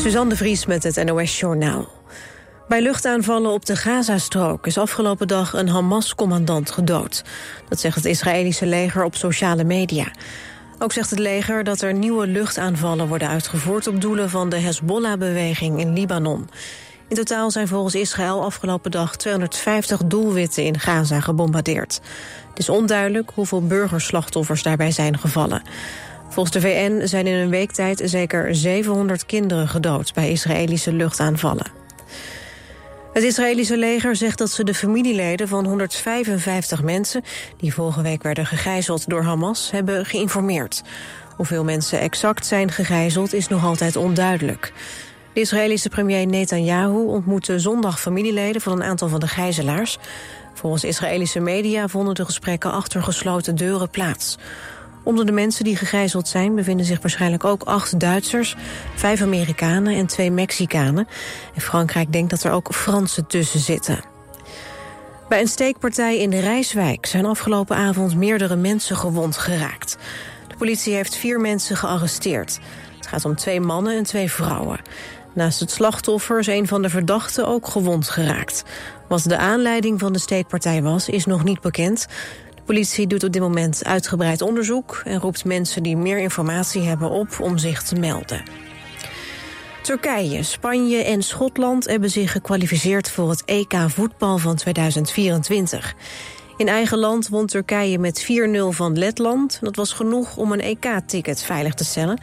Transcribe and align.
Suzanne 0.00 0.28
de 0.28 0.36
Vries 0.36 0.66
met 0.66 0.82
het 0.82 1.04
NOS 1.04 1.40
Journaal. 1.40 1.88
Bij 2.68 2.82
luchtaanvallen 2.82 3.50
op 3.50 3.66
de 3.66 3.76
Gazastrook 3.76 4.66
is 4.66 4.78
afgelopen 4.78 5.28
dag 5.28 5.52
een 5.52 5.68
Hamas-commandant 5.68 6.70
gedood. 6.70 7.24
Dat 7.68 7.80
zegt 7.80 7.96
het 7.96 8.04
Israëlische 8.04 8.66
leger 8.66 9.04
op 9.04 9.14
sociale 9.14 9.64
media. 9.64 10.10
Ook 10.78 10.92
zegt 10.92 11.10
het 11.10 11.18
leger 11.18 11.64
dat 11.64 11.80
er 11.80 11.94
nieuwe 11.94 12.26
luchtaanvallen 12.26 13.08
worden 13.08 13.28
uitgevoerd... 13.28 13.86
op 13.86 14.00
doelen 14.00 14.30
van 14.30 14.48
de 14.48 14.58
Hezbollah-beweging 14.58 15.80
in 15.80 15.92
Libanon. 15.92 16.50
In 17.08 17.16
totaal 17.16 17.50
zijn 17.50 17.68
volgens 17.68 17.94
Israël 17.94 18.44
afgelopen 18.44 18.90
dag 18.90 19.16
250 19.16 20.04
doelwitten 20.04 20.64
in 20.64 20.78
Gaza 20.78 21.20
gebombardeerd. 21.20 22.00
Het 22.48 22.58
is 22.58 22.68
onduidelijk 22.68 23.30
hoeveel 23.34 23.66
burgerslachtoffers 23.66 24.62
daarbij 24.62 24.90
zijn 24.90 25.18
gevallen. 25.18 25.62
Volgens 26.30 26.54
de 26.54 26.60
VN 26.60 27.06
zijn 27.06 27.26
in 27.26 27.34
een 27.34 27.50
week 27.50 27.72
tijd 27.72 28.02
zeker 28.04 28.54
700 28.54 29.26
kinderen 29.26 29.68
gedood 29.68 30.14
bij 30.14 30.30
Israëlische 30.30 30.92
luchtaanvallen. 30.92 31.66
Het 33.12 33.22
Israëlische 33.22 33.76
leger 33.76 34.16
zegt 34.16 34.38
dat 34.38 34.50
ze 34.50 34.64
de 34.64 34.74
familieleden 34.74 35.48
van 35.48 35.66
155 35.66 36.82
mensen... 36.82 37.22
die 37.56 37.74
vorige 37.74 38.02
week 38.02 38.22
werden 38.22 38.46
gegijzeld 38.46 39.08
door 39.08 39.22
Hamas, 39.22 39.70
hebben 39.70 40.06
geïnformeerd. 40.06 40.82
Hoeveel 41.36 41.64
mensen 41.64 42.00
exact 42.00 42.46
zijn 42.46 42.70
gegijzeld 42.70 43.32
is 43.32 43.48
nog 43.48 43.64
altijd 43.64 43.96
onduidelijk. 43.96 44.72
De 45.32 45.40
Israëlische 45.40 45.88
premier 45.88 46.26
Netanyahu 46.26 47.06
ontmoette 47.06 47.58
zondag 47.58 48.00
familieleden... 48.00 48.60
van 48.60 48.72
een 48.72 48.88
aantal 48.88 49.08
van 49.08 49.20
de 49.20 49.28
gijzelaars. 49.28 49.98
Volgens 50.54 50.84
Israëlische 50.84 51.40
media 51.40 51.88
vonden 51.88 52.14
de 52.14 52.24
gesprekken 52.24 52.72
achter 52.72 53.02
gesloten 53.02 53.56
deuren 53.56 53.90
plaats. 53.90 54.38
Onder 55.10 55.26
de 55.26 55.32
mensen 55.32 55.64
die 55.64 55.76
gegijzeld 55.76 56.28
zijn 56.28 56.54
bevinden 56.54 56.86
zich 56.86 57.00
waarschijnlijk 57.00 57.44
ook 57.44 57.62
acht 57.62 58.00
Duitsers, 58.00 58.56
vijf 58.94 59.22
Amerikanen 59.22 59.94
en 59.94 60.06
twee 60.06 60.30
Mexicanen. 60.30 61.08
En 61.54 61.60
Frankrijk 61.60 62.12
denkt 62.12 62.30
dat 62.30 62.44
er 62.44 62.52
ook 62.52 62.74
Fransen 62.74 63.26
tussen 63.26 63.60
zitten. 63.60 64.00
Bij 65.28 65.40
een 65.40 65.48
steekpartij 65.48 66.18
in 66.18 66.30
de 66.30 66.40
Rijswijk 66.40 67.06
zijn 67.06 67.26
afgelopen 67.26 67.76
avond 67.76 68.16
meerdere 68.16 68.56
mensen 68.56 68.96
gewond 68.96 69.36
geraakt. 69.36 69.96
De 70.48 70.56
politie 70.56 70.94
heeft 70.94 71.16
vier 71.16 71.40
mensen 71.40 71.76
gearresteerd. 71.76 72.58
Het 72.96 73.06
gaat 73.06 73.24
om 73.24 73.36
twee 73.36 73.60
mannen 73.60 73.96
en 73.96 74.04
twee 74.04 74.30
vrouwen. 74.30 74.80
Naast 75.32 75.60
het 75.60 75.70
slachtoffer 75.70 76.38
is 76.38 76.46
een 76.46 76.66
van 76.66 76.82
de 76.82 76.90
verdachten 76.90 77.46
ook 77.46 77.68
gewond 77.68 78.08
geraakt. 78.08 78.64
Wat 79.08 79.22
de 79.22 79.36
aanleiding 79.36 80.00
van 80.00 80.12
de 80.12 80.18
steekpartij 80.18 80.82
was, 80.82 81.08
is 81.08 81.24
nog 81.26 81.44
niet 81.44 81.60
bekend 81.60 82.06
politie 82.64 83.06
doet 83.06 83.24
op 83.24 83.32
dit 83.32 83.42
moment 83.42 83.84
uitgebreid 83.84 84.42
onderzoek... 84.42 85.02
en 85.04 85.20
roept 85.20 85.44
mensen 85.44 85.82
die 85.82 85.96
meer 85.96 86.18
informatie 86.18 86.82
hebben 86.82 87.10
op 87.10 87.40
om 87.40 87.58
zich 87.58 87.82
te 87.82 87.94
melden. 87.94 88.42
Turkije, 89.82 90.42
Spanje 90.42 91.02
en 91.04 91.22
Schotland 91.22 91.86
hebben 91.86 92.10
zich 92.10 92.32
gekwalificeerd 92.32 93.10
voor 93.10 93.30
het 93.30 93.44
EK 93.44 93.74
voetbal 93.86 94.38
van 94.38 94.56
2024. 94.56 95.94
In 96.56 96.68
eigen 96.68 96.98
land 96.98 97.28
won 97.28 97.46
Turkije 97.46 97.98
met 97.98 98.22
4-0 98.22 98.26
van 98.68 98.98
Letland. 98.98 99.58
Dat 99.60 99.76
was 99.76 99.92
genoeg 99.92 100.36
om 100.36 100.52
een 100.52 100.60
EK-ticket 100.60 101.42
veilig 101.42 101.74
te 101.74 101.84
stellen. 101.84 102.20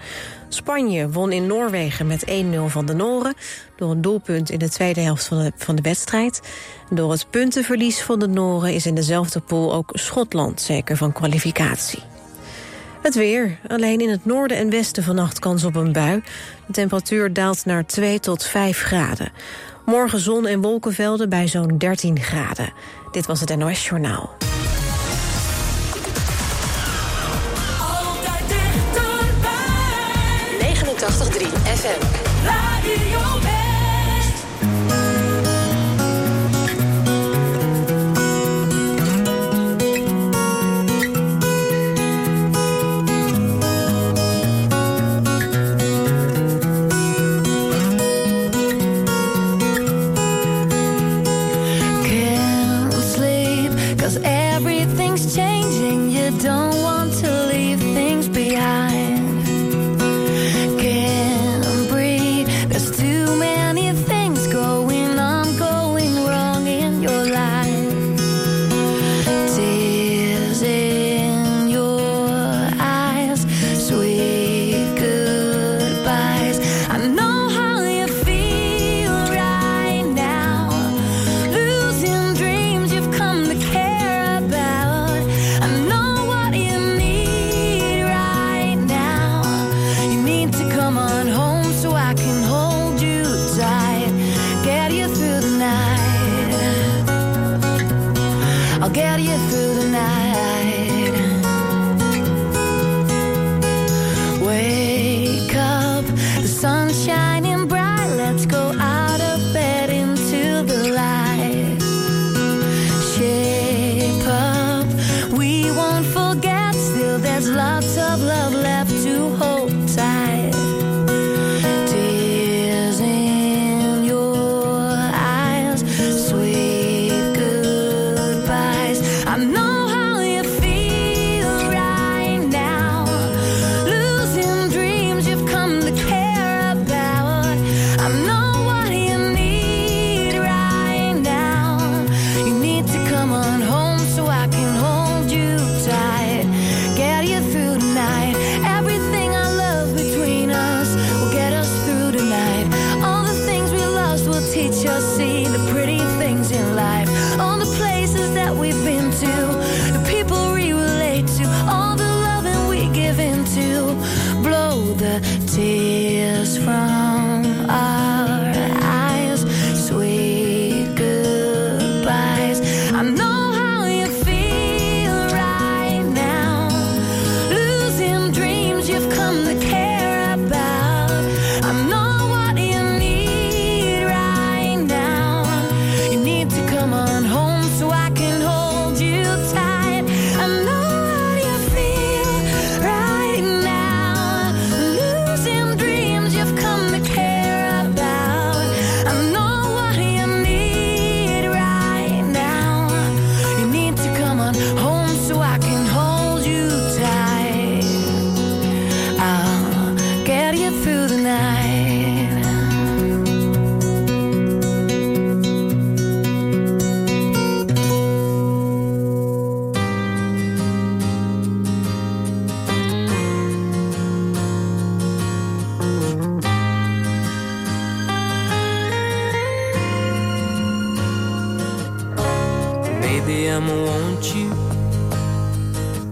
Spanje 0.49 1.09
won 1.09 1.31
in 1.31 1.47
Noorwegen 1.47 2.07
met 2.07 2.25
1-0 2.25 2.31
van 2.65 2.85
de 2.85 2.93
Noren... 2.93 3.33
door 3.75 3.91
een 3.91 4.01
doelpunt 4.01 4.49
in 4.49 4.59
de 4.59 4.69
tweede 4.69 5.01
helft 5.01 5.25
van 5.55 5.75
de, 5.75 5.81
wedstrijd. 5.81 6.41
Door 6.89 7.11
het 7.11 7.29
puntenverlies 7.29 8.01
van 8.01 8.19
de 8.19 8.27
Noren 8.27 8.73
is 8.73 8.85
in 8.85 8.95
dezelfde 8.95 9.39
pool 9.39 9.73
ook 9.73 9.89
Schotland 9.93 10.61
zeker 10.61 10.97
van 10.97 11.11
kwalificatie. 11.11 12.03
Het 13.01 13.15
weer. 13.15 13.59
Alleen 13.67 13.99
in 13.99 14.09
het 14.09 14.25
noorden 14.25 14.57
en 14.57 14.69
westen 14.69 15.03
vannacht 15.03 15.39
kans 15.39 15.63
op 15.63 15.75
een 15.75 15.91
bui. 15.91 16.23
De 16.65 16.73
temperatuur 16.73 17.33
daalt 17.33 17.65
naar 17.65 17.85
2 17.85 18.19
tot 18.19 18.43
5 18.43 18.81
graden. 18.81 19.31
Morgen 19.85 20.19
zon 20.19 20.45
en 20.45 20.61
wolkenvelden 20.61 21.29
bij 21.29 21.47
zo'n 21.47 21.77
13 21.77 22.19
graden. 22.19 22.73
Dit 23.11 23.25
was 23.25 23.39
het 23.39 23.57
NOS 23.57 23.87
Journaal. 23.87 24.35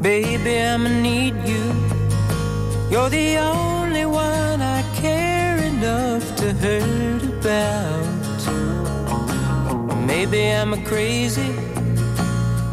Baby, 0.06 0.60
I'ma 0.60 0.90
need 1.02 1.34
you. 1.48 1.66
You're 2.92 3.10
the 3.10 3.40
only 3.40 4.06
one 4.06 4.62
I 4.62 4.84
care 4.94 5.58
enough 5.58 6.24
to 6.36 6.54
hurt 6.54 7.24
about. 7.24 8.42
Maybe 10.06 10.52
I'm 10.52 10.74
a 10.74 10.82
crazy, 10.84 11.52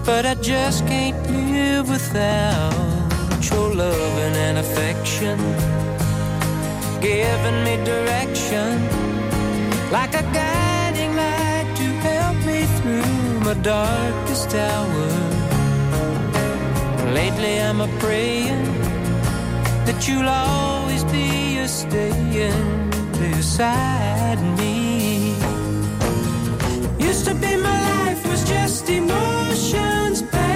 but 0.04 0.26
I 0.26 0.34
just 0.42 0.86
can't 0.86 1.16
live 1.30 1.88
without 1.88 3.40
your 3.50 3.76
loving 3.76 4.36
and 4.46 4.58
affection, 4.58 5.38
giving 7.00 7.58
me 7.64 7.82
direction 7.82 8.72
like 9.90 10.12
a 10.12 10.24
guiding 10.34 11.16
light 11.16 11.72
to 11.80 11.86
help 12.08 12.36
me 12.44 12.66
through 12.76 13.40
my 13.40 13.54
darkest 13.62 14.54
hours. 14.54 15.21
Lately 17.12 17.60
I'm 17.60 17.82
a 17.82 17.88
praying 17.98 18.64
that 19.86 20.08
you'll 20.08 20.28
always 20.28 21.04
be 21.04 21.58
a 21.58 21.68
staying 21.68 22.90
beside 23.18 24.40
me. 24.58 25.34
Used 26.98 27.26
to 27.26 27.34
be 27.34 27.56
my 27.56 27.80
life 27.90 28.26
was 28.26 28.48
just 28.48 28.88
emotions. 28.88 30.22
Past 30.22 30.51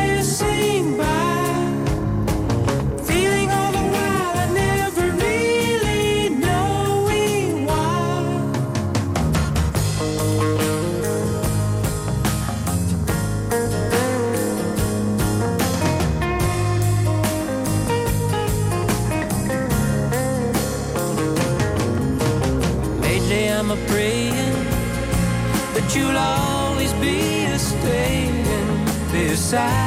you'll 25.97 26.19
always 26.19 26.93
be 26.95 27.47
a 27.47 27.59
staying 27.59 28.45
beside 29.13 29.86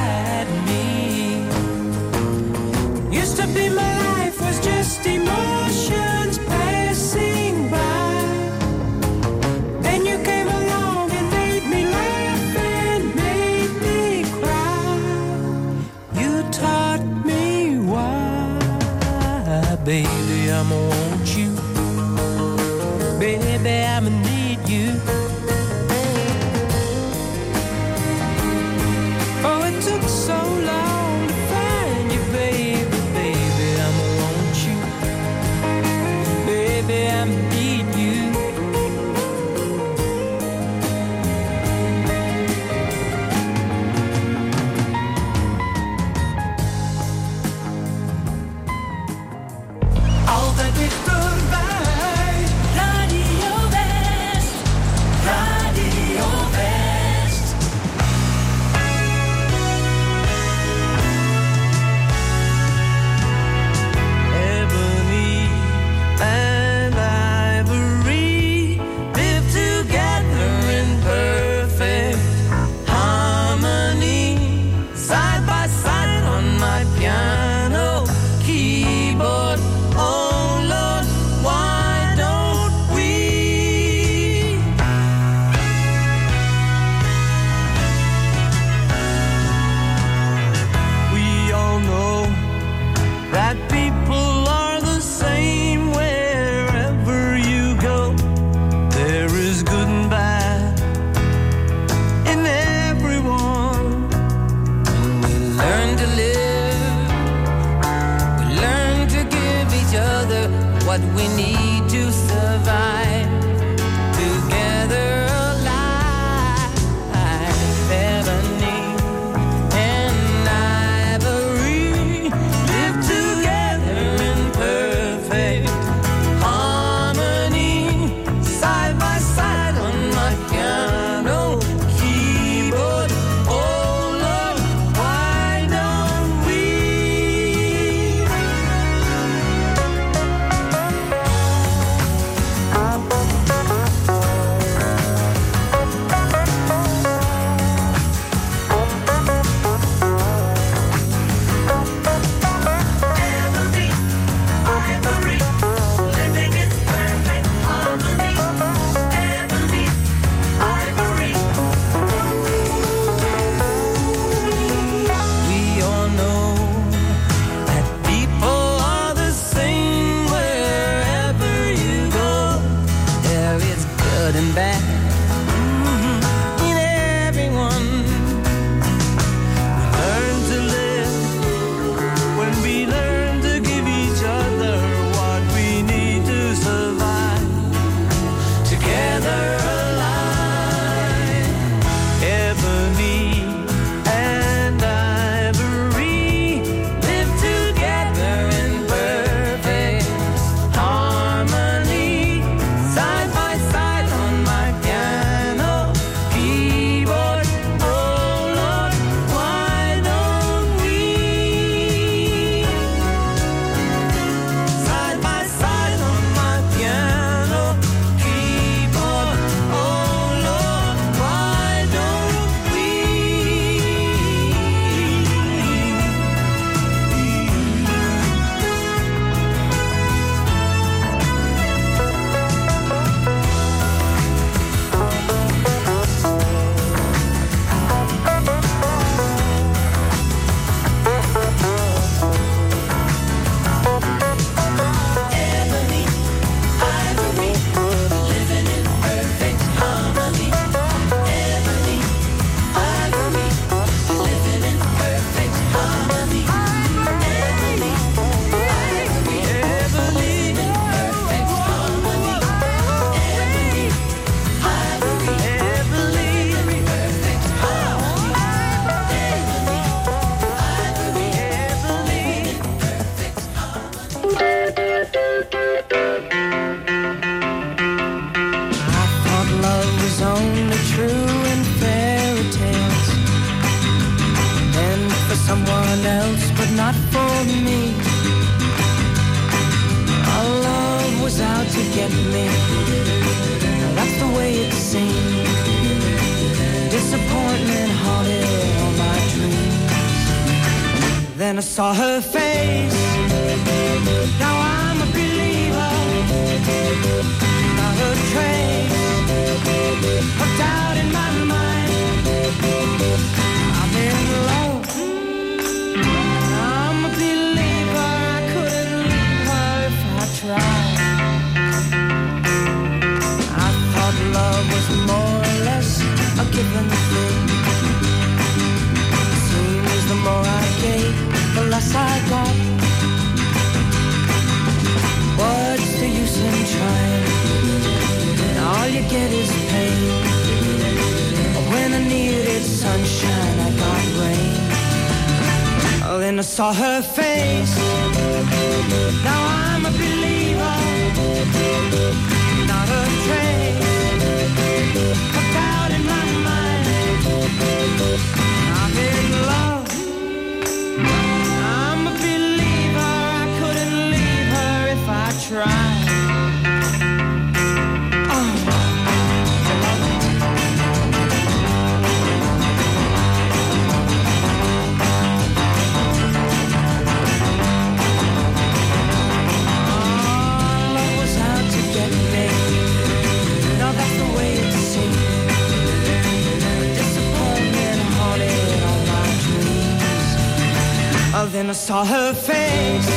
saw 391.89 392.05
her 392.05 392.33
face. 392.35 393.09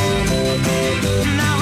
Now 1.37 1.62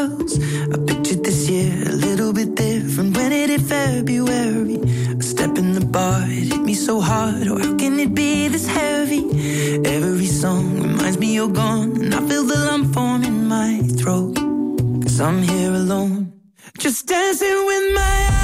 Else. 0.00 0.32
I 0.74 0.76
pictured 0.90 1.22
this 1.28 1.40
year 1.48 1.72
a 1.92 1.96
little 2.06 2.32
bit 2.32 2.50
different. 2.54 3.16
When 3.16 3.30
it 3.32 3.48
hit 3.50 3.64
February, 3.76 4.78
a 5.20 5.22
step 5.22 5.52
in 5.62 5.68
the 5.78 5.86
bar, 5.96 6.20
it 6.38 6.46
hit 6.52 6.62
me 6.70 6.74
so 6.74 6.94
hard. 7.00 7.46
Oh, 7.48 7.58
how 7.64 7.74
can 7.82 7.94
it 8.04 8.12
be 8.22 8.48
this 8.54 8.66
heavy? 8.78 9.24
Every 9.96 10.30
song 10.42 10.64
reminds 10.86 11.18
me 11.18 11.28
you're 11.36 11.56
gone, 11.64 11.90
and 12.02 12.14
I 12.18 12.20
feel 12.28 12.44
the 12.52 12.58
lump 12.68 12.86
form 12.94 13.22
in 13.30 13.38
my 13.56 13.70
throat. 13.98 14.36
Cause 15.02 15.20
I'm 15.26 15.40
here 15.42 15.72
alone, 15.82 16.16
just 16.78 17.06
dancing 17.06 17.58
with 17.70 17.84
my 18.00 18.16
eyes 18.30 18.43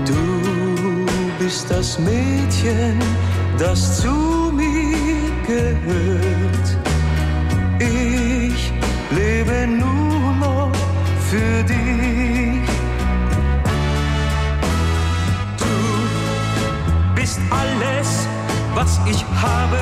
Du 0.07 1.07
bist 1.39 1.71
das 1.71 1.99
Mädchen, 1.99 2.99
das 3.59 4.01
zu 4.01 4.53
mir 4.55 5.31
gehört. 5.47 6.67
Ich 7.79 8.73
lebe 9.11 9.67
nur 9.67 10.33
noch 10.35 10.73
für 11.31 11.65
dich. 11.65 12.69
Du 15.59 15.75
bist 17.17 17.41
alles, 17.51 18.29
was 18.75 19.01
ich 19.07 19.25
habe 19.43 19.81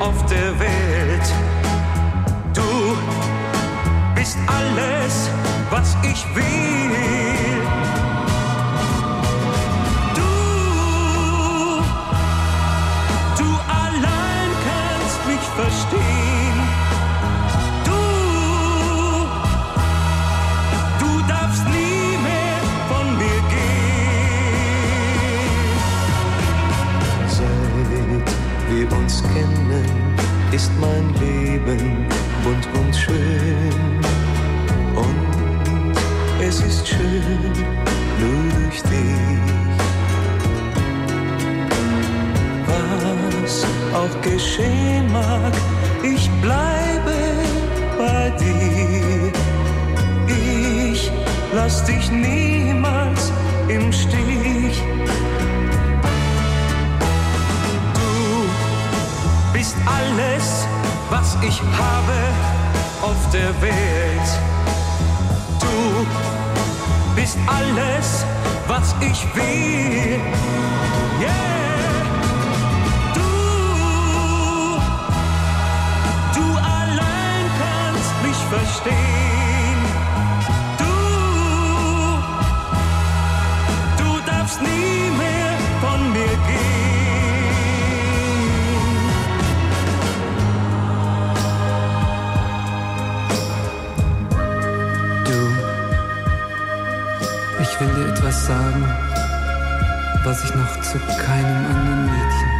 auf 0.00 0.24
der 0.26 0.58
Welt. 0.58 1.51
Du 4.22 4.28
bist 4.28 4.38
alles, 4.46 5.30
was 5.70 5.96
ich 6.04 6.24
will. 6.36 7.66
Du, 10.14 10.22
du 13.36 13.48
allein 13.82 14.50
kannst 14.68 15.26
mich 15.26 15.44
verstehen. 15.56 16.56
Du, 17.84 18.00
du 21.00 21.10
darfst 21.26 21.64
nie 21.66 22.16
mehr 22.22 22.62
von 22.90 23.06
mir 23.18 23.40
gehen. 23.50 23.76
Seit 27.26 28.30
wir 28.70 28.86
uns 28.98 29.14
kennen, 29.34 29.86
ist 30.52 30.70
mein 30.80 31.12
Leben 31.14 32.06
bunt 32.44 32.68
und 32.78 32.94
schön. 32.94 34.11
Und 34.94 35.94
es 36.40 36.60
ist 36.60 36.86
schön, 36.88 37.52
nur 38.20 38.52
durch 38.60 38.82
dich. 38.82 39.42
Was 42.66 43.66
auch 43.94 44.20
geschehen 44.22 45.10
mag, 45.12 45.52
ich 46.02 46.30
bleibe 46.40 47.18
bei 47.98 48.30
dir. 48.38 49.32
Ich 50.26 51.10
lass 51.54 51.84
dich 51.84 52.10
niemals 52.10 53.32
im 53.68 53.92
Stich. 53.92 54.82
Du 57.94 58.48
bist 59.52 59.76
alles, 59.86 60.66
was 61.10 61.36
ich 61.42 61.60
habe 61.60 62.18
auf 63.02 63.30
der 63.32 63.50
Welt. 63.60 64.51
Du 65.72 66.06
bist 67.16 67.38
alles, 67.46 68.26
was 68.68 68.94
ich 69.00 69.24
will. 69.34 70.20
Yeah. 71.18 71.30
Du, 73.14 73.20
du 76.34 76.44
allein 76.58 77.44
kannst 77.58 78.14
mich 78.22 78.36
verstehen. 78.50 79.31
Sagen, 98.52 98.84
was 100.24 100.44
ich 100.44 100.54
noch 100.54 100.72
zu 100.80 100.98
keinem 101.26 101.60
anderen 101.72 102.04
Mädchen, 102.12 102.50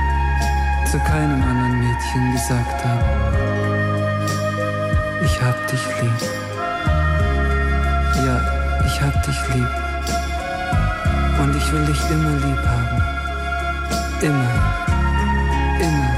zu 0.90 0.98
keinem 1.11 1.42
anderen 1.50 1.76
Mädchen 1.85 2.33
gesagt 2.33 2.78
habe. 2.85 3.05
Ich 5.26 5.35
hab 5.42 5.57
dich 5.70 5.85
lieb. 6.00 6.22
Ja, 8.26 8.37
ich 8.87 8.96
hab 9.02 9.14
dich 9.26 9.40
lieb. 9.55 9.72
Und 11.42 11.57
ich 11.57 11.72
will 11.72 11.85
dich 11.87 12.02
immer 12.11 12.35
lieb 12.46 12.62
haben. 12.74 12.98
Immer. 14.28 14.52
Immer. 15.87 16.12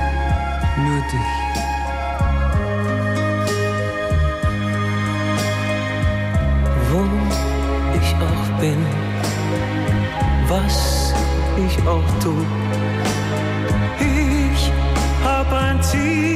Nur 0.84 1.00
dich. 1.12 1.34
wo 6.90 7.00
ich 7.98 8.10
auch 8.26 8.60
bin, 8.60 9.03
was 10.64 11.14
ich 11.56 11.86
auch 11.86 12.02
tu. 12.22 12.34
Ich 14.00 14.72
hab 15.24 15.52
ein 15.52 15.82
Ziel 15.82 16.33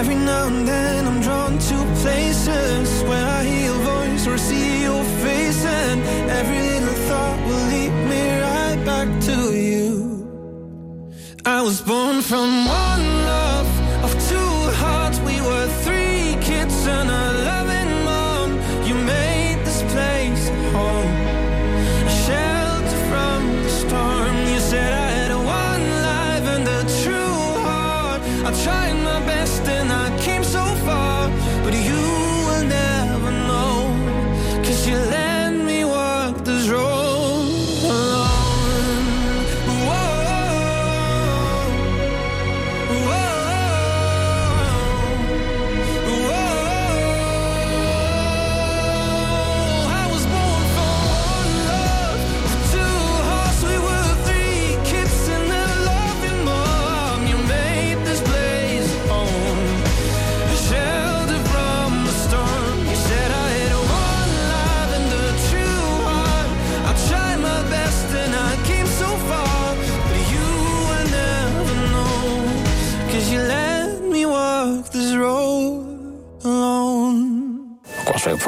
Every 0.00 0.14
now 0.14 0.46
and 0.46 0.66
then 0.68 1.06
I'm 1.08 1.20
drawn 1.20 1.58
to 1.58 1.76
places 2.02 3.02
where 3.08 3.26
I 3.38 3.42
hear 3.42 3.64
your 3.70 3.80
voice 3.92 4.28
or 4.28 4.38
see 4.38 4.82
your 4.82 5.02
face, 5.24 5.64
and 5.64 6.00
every 6.30 6.60
little 6.70 6.94
thought 7.08 7.38
will 7.46 7.64
lead 7.72 7.94
me 8.12 8.22
right 8.46 8.80
back 8.90 9.08
to 9.28 9.38
you. 9.68 9.88
I 11.44 11.62
was 11.62 11.80
born 11.80 12.22
from 12.22 12.48
one 12.66 13.07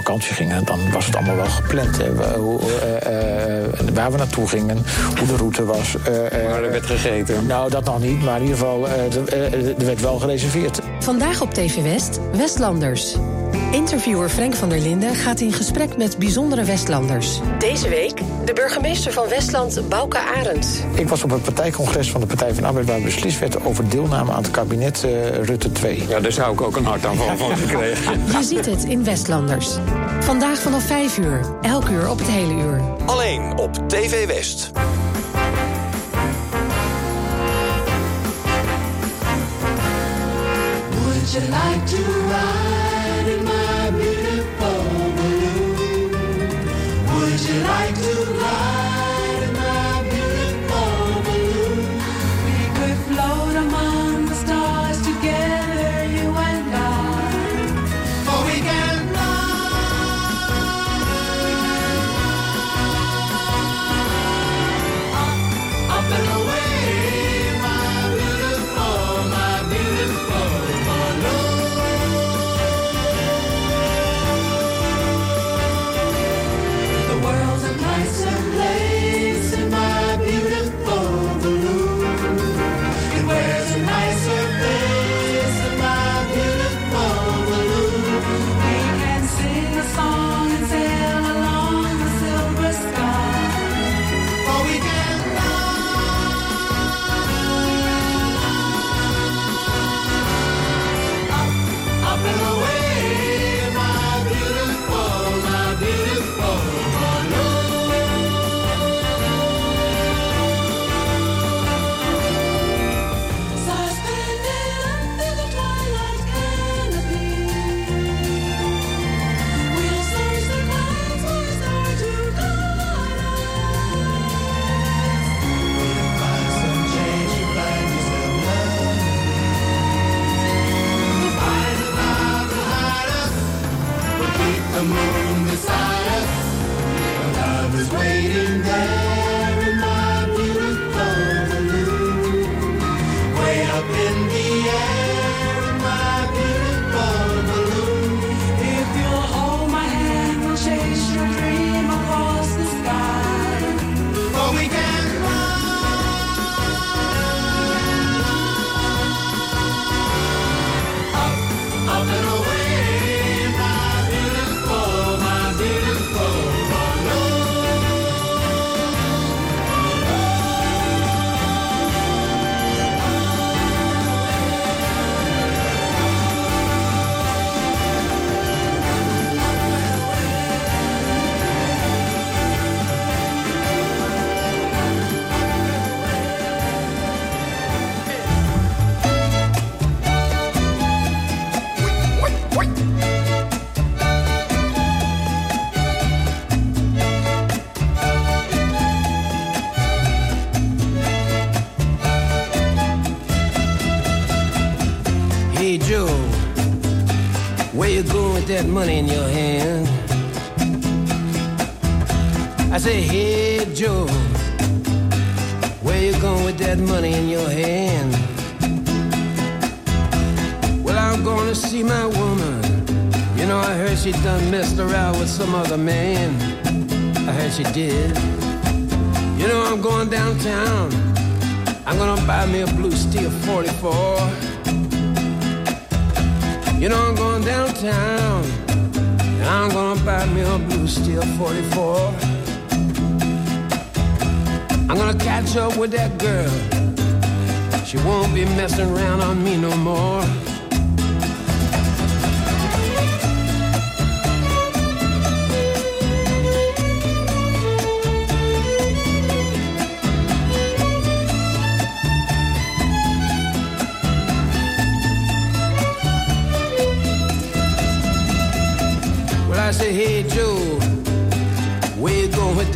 vakantie 0.02 0.34
gingen, 0.34 0.64
dan 0.64 0.78
was 0.92 1.06
het 1.06 1.16
allemaal 1.16 1.36
wel 1.36 1.44
gepland. 1.46 1.96
Hè. 1.98 2.36
Hoe, 2.38 2.60
eh, 2.60 3.58
eh, 3.58 3.64
waar 3.94 4.10
we 4.12 4.16
naartoe 4.18 4.48
gingen, 4.48 4.84
hoe 5.18 5.26
de 5.26 5.36
route 5.36 5.64
was. 5.64 5.96
maar 6.48 6.62
er 6.62 6.70
werd 6.70 6.86
gegeten. 6.86 7.46
Nou, 7.46 7.70
dat 7.70 7.84
nog 7.84 8.00
niet, 8.00 8.22
maar 8.22 8.36
in 8.36 8.42
ieder 8.42 8.56
geval, 8.58 8.88
eh, 8.88 9.14
er- 9.14 9.52
eh, 9.52 9.68
er 9.78 9.86
werd 9.86 10.00
wel 10.00 10.18
gereserveerd. 10.18 10.80
Vandaag 11.00 11.40
op 11.40 11.54
TV 11.54 11.82
West, 11.82 12.18
Westlanders. 12.32 13.16
Interviewer 13.70 14.28
Frank 14.28 14.54
van 14.54 14.68
der 14.68 14.78
Linden 14.78 15.14
gaat 15.14 15.40
in 15.40 15.52
gesprek 15.52 15.96
met 15.96 16.18
bijzondere 16.18 16.64
Westlanders. 16.64 17.40
Deze 17.58 17.88
week 17.88 18.20
de 18.44 18.52
burgemeester 18.52 19.12
van 19.12 19.28
Westland, 19.28 19.88
Bouke 19.88 20.18
Arendt. 20.18 20.84
Ik 20.94 21.08
was 21.08 21.22
op 21.22 21.30
het 21.30 21.42
partijcongres 21.42 22.10
van 22.10 22.20
de 22.20 22.26
Partij 22.26 22.54
van 22.54 22.62
de 22.62 22.68
Arbeid... 22.68 22.86
waar 22.86 23.00
beslist 23.00 23.38
werd 23.38 23.64
over 23.64 23.88
deelname 23.88 24.32
aan 24.32 24.42
het 24.42 24.50
kabinet 24.50 25.04
eh, 25.04 25.42
Rutte 25.42 25.72
2. 25.72 26.02
Ja, 26.08 26.20
daar 26.20 26.32
zou 26.32 26.52
ik 26.52 26.60
ook 26.60 26.76
een 26.76 26.84
hartaanval 26.84 27.36
van 27.36 27.56
gekregen. 27.66 28.22
Je 28.26 28.42
ziet 28.42 28.66
het 28.66 28.84
in 28.84 29.04
Westlanders. 29.04 29.68
Vandaag 30.20 30.58
vanaf 30.58 30.84
5 30.84 31.18
uur, 31.18 31.40
elk 31.62 31.88
uur 31.88 32.10
op 32.10 32.18
het 32.18 32.28
hele 32.28 32.52
uur. 32.52 32.80
Alleen 33.06 33.58
op 33.58 33.88
TV 33.88 34.26
West. 34.26 34.70
Would 40.90 41.32
you 41.32 41.44
like 41.44 41.84
to 41.84 41.96
ride 42.28 42.79
I 47.52 47.92
to 47.92 48.30
lie. 48.32 48.89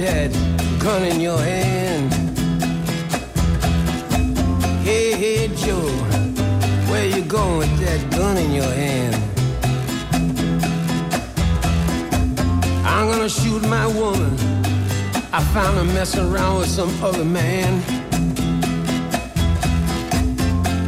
That 0.05 0.31
gun 0.81 1.03
in 1.03 1.19
your 1.19 1.39
hand? 1.39 2.13
Hey, 4.85 5.13
hey 5.13 5.49
Joe, 5.57 5.89
where 6.91 7.07
you 7.07 7.23
going 7.25 7.59
with 7.59 7.79
that 7.81 8.11
gun 8.11 8.37
in 8.37 8.53
your 8.53 8.73
hand? 8.83 9.15
I'm 12.85 13.09
gonna 13.11 13.31
shoot 13.31 13.63
my 13.63 13.87
woman. 13.87 14.35
I 15.33 15.43
found 15.55 15.79
her 15.79 15.95
messing 15.95 16.31
around 16.31 16.59
with 16.59 16.69
some 16.69 16.93
other 17.03 17.25
man. 17.25 17.81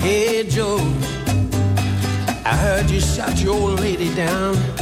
Hey 0.00 0.46
Joe, 0.46 0.78
I 2.44 2.54
heard 2.64 2.90
you 2.90 3.00
shot 3.00 3.40
your 3.40 3.54
old 3.54 3.80
lady 3.80 4.14
down. 4.14 4.75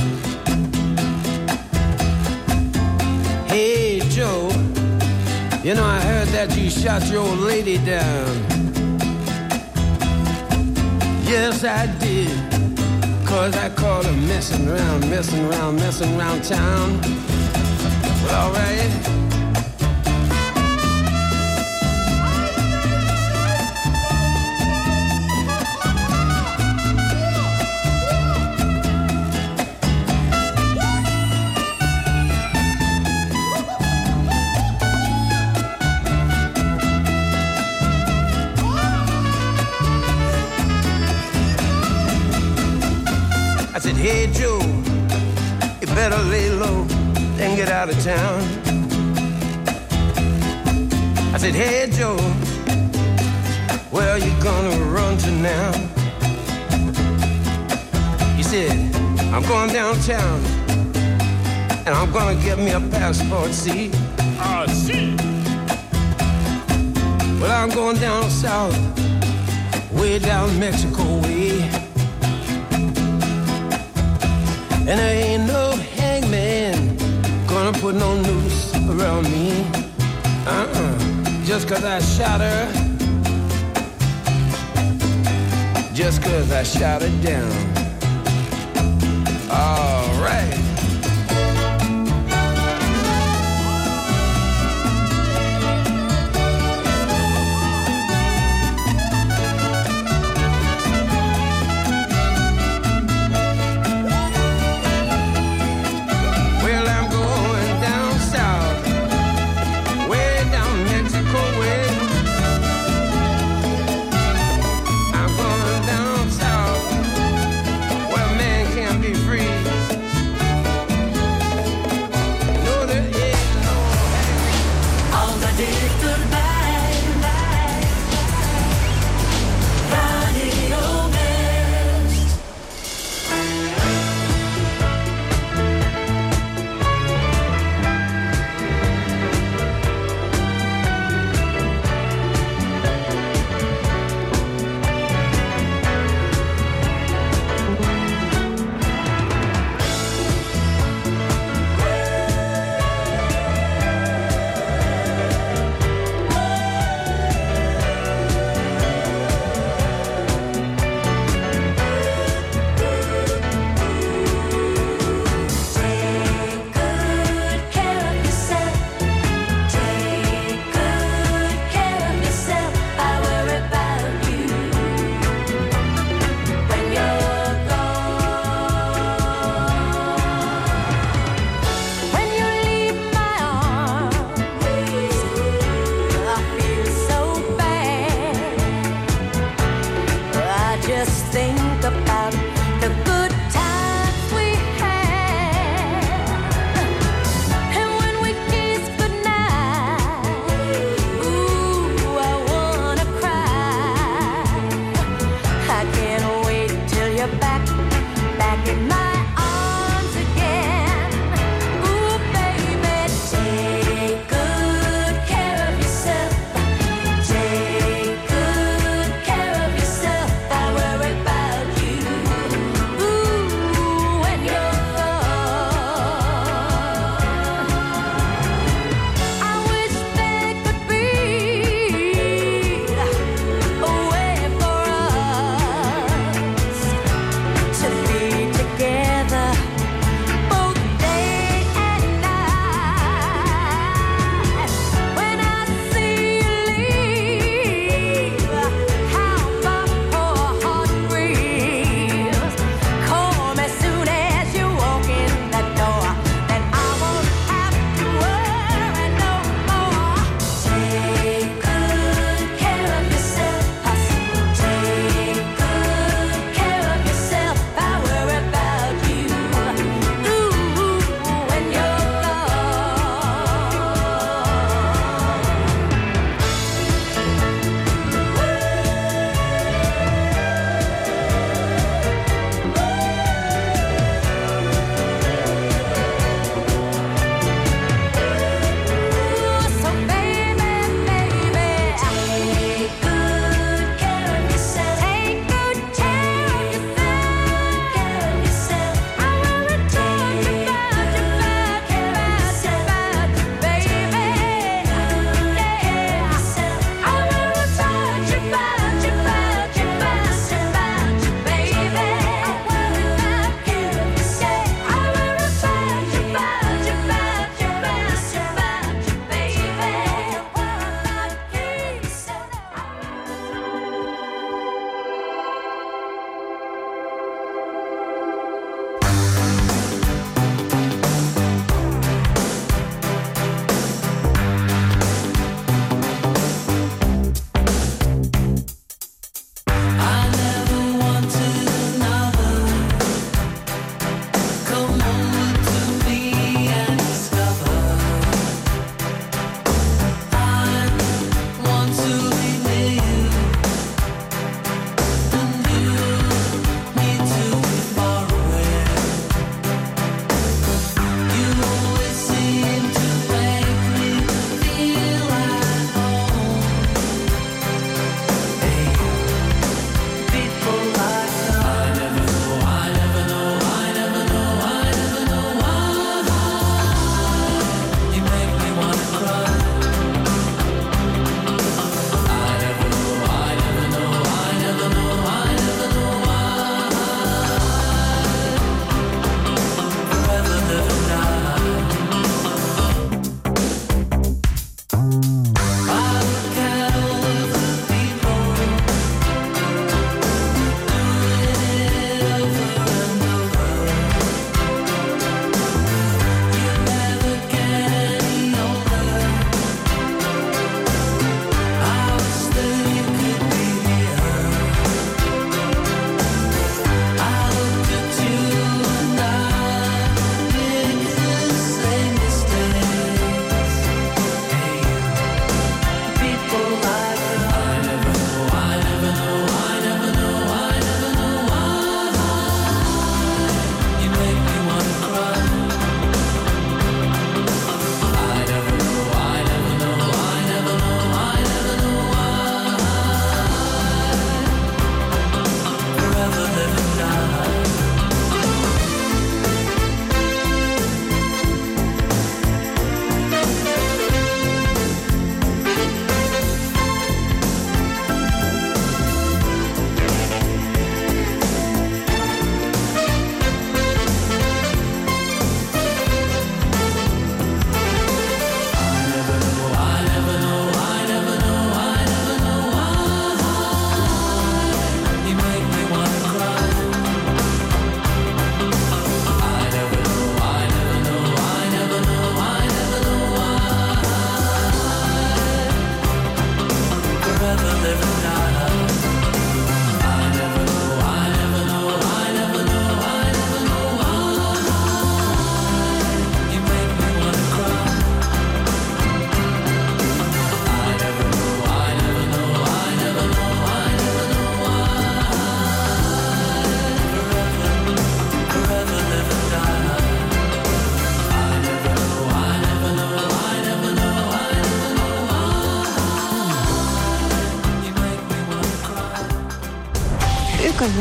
Joe, 4.14 4.48
you 5.64 5.74
know 5.74 5.82
I 5.82 5.98
heard 5.98 6.28
that 6.28 6.56
you 6.56 6.70
shot 6.70 7.04
your 7.10 7.22
old 7.22 7.40
lady 7.40 7.78
down. 7.78 8.28
Yes, 11.26 11.64
I 11.64 11.86
did. 11.98 12.30
Cause 13.26 13.56
I 13.56 13.70
caught 13.70 14.04
her 14.04 14.12
messing 14.12 14.68
around, 14.68 15.10
messing 15.10 15.44
around, 15.46 15.76
messing 15.80 16.16
around 16.16 16.44
town. 16.44 17.00
Well, 18.22 18.50
alright. 18.50 19.23
Town. 48.04 48.42
I 51.32 51.38
said, 51.38 51.54
hey 51.54 51.88
Joe, 51.90 52.18
where 53.90 54.10
are 54.10 54.18
you 54.18 54.30
gonna 54.42 54.76
run 54.92 55.16
to 55.16 55.30
now? 55.30 55.72
He 58.36 58.42
said, 58.42 58.72
I'm 59.32 59.42
going 59.44 59.72
downtown 59.72 60.38
and 61.86 61.94
I'm 61.94 62.12
gonna 62.12 62.38
get 62.42 62.58
me 62.58 62.72
a 62.72 62.80
passport, 62.80 63.52
see? 63.52 63.90
Ah, 64.38 64.66
see. 64.66 65.16
Well, 67.40 67.52
I'm 67.52 67.70
going 67.70 67.96
down 67.96 68.28
south, 68.28 68.76
way 69.92 70.18
down 70.18 70.58
Mexico 70.58 71.04
way. 71.22 71.62
And 74.86 74.98
there 75.00 75.24
ain't 75.24 75.46
no 75.46 75.63
gonna 77.64 77.78
put 77.78 77.94
no 77.94 78.14
noose 78.20 78.74
around 78.90 79.24
me. 79.32 79.64
Uh-uh. 80.46 80.98
Just 81.46 81.66
cause 81.66 81.82
I 81.82 81.98
shot 82.00 82.42
her. 82.42 82.70
Just 85.94 86.22
cause 86.22 86.52
I 86.52 86.62
shot 86.62 87.00
her 87.00 87.22
down. 87.22 87.50
All 89.50 90.04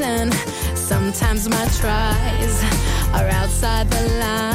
listen. 0.00 0.32
Sometimes 0.76 1.48
my 1.48 1.64
tries 1.78 2.62
are 3.12 3.28
outside 3.28 3.90
the 3.90 4.08
line. 4.18 4.49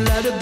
A 0.00 0.04
lot 0.04 0.39